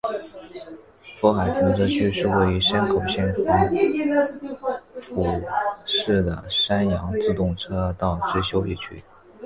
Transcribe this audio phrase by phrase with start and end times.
[1.19, 3.69] 富海停车区是位于山口县防
[4.99, 5.27] 府
[5.85, 8.95] 市的山阳自动车道之休息区。